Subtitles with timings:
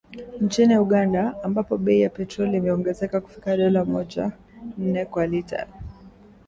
[0.41, 4.31] Nchini Uganda, ambapo bei ya petroli imeongezeka kufikia dola moja
[4.77, 5.67] ,nne kwa lita